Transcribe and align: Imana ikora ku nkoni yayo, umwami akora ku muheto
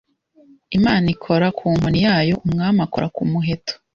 Imana 0.77 1.05
ikora 1.15 1.47
ku 1.57 1.65
nkoni 1.75 1.99
yayo, 2.05 2.35
umwami 2.45 2.79
akora 2.85 3.07
ku 3.15 3.21
muheto 3.31 3.73